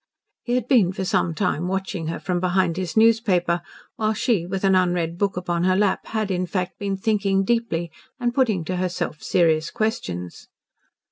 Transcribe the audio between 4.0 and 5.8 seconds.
she, with an unread book upon her